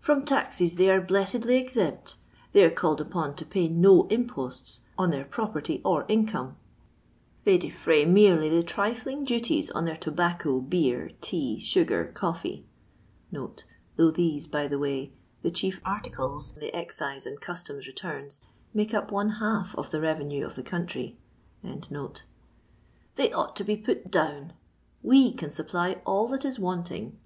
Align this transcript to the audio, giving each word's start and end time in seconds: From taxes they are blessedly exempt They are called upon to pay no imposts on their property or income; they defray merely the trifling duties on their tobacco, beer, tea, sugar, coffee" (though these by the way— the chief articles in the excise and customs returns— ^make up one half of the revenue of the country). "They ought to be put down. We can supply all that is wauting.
From 0.00 0.24
taxes 0.24 0.76
they 0.76 0.88
are 0.88 1.02
blessedly 1.02 1.58
exempt 1.58 2.16
They 2.52 2.64
are 2.64 2.70
called 2.70 2.98
upon 2.98 3.36
to 3.36 3.44
pay 3.44 3.68
no 3.68 4.06
imposts 4.06 4.80
on 4.96 5.10
their 5.10 5.26
property 5.26 5.82
or 5.84 6.06
income; 6.08 6.56
they 7.44 7.58
defray 7.58 8.06
merely 8.06 8.48
the 8.48 8.62
trifling 8.62 9.24
duties 9.26 9.68
on 9.68 9.84
their 9.84 9.94
tobacco, 9.98 10.60
beer, 10.60 11.10
tea, 11.20 11.58
sugar, 11.60 12.06
coffee" 12.14 12.64
(though 13.30 14.10
these 14.10 14.46
by 14.46 14.66
the 14.66 14.78
way— 14.78 15.12
the 15.42 15.50
chief 15.50 15.78
articles 15.84 16.56
in 16.56 16.62
the 16.62 16.74
excise 16.74 17.26
and 17.26 17.42
customs 17.42 17.86
returns— 17.86 18.40
^make 18.74 18.94
up 18.94 19.12
one 19.12 19.28
half 19.32 19.74
of 19.74 19.90
the 19.90 20.00
revenue 20.00 20.46
of 20.46 20.54
the 20.54 20.62
country). 20.62 21.18
"They 21.62 23.32
ought 23.34 23.54
to 23.56 23.64
be 23.64 23.76
put 23.76 24.10
down. 24.10 24.54
We 25.02 25.30
can 25.32 25.50
supply 25.50 26.00
all 26.06 26.26
that 26.28 26.46
is 26.46 26.58
wauting. 26.58 27.16